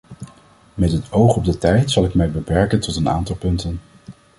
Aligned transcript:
Met 0.73 0.91
het 0.91 1.11
oog 1.11 1.35
op 1.35 1.43
de 1.45 1.57
tijd 1.57 1.91
zal 1.91 2.05
ik 2.05 2.13
mij 2.13 2.31
beperken 2.31 2.79
tot 2.79 2.95
een 2.95 3.09
aantal 3.09 3.35
punten. 3.35 3.79